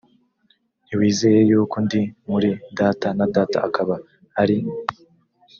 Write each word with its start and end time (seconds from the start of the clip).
ntiwizeye 0.85 1.39
yuko 1.49 1.75
ndi 1.85 2.01
muri 2.29 2.49
data 2.79 3.07
na 3.17 3.25
data 3.35 3.57
akaba 3.67 3.95
ari 4.41 4.57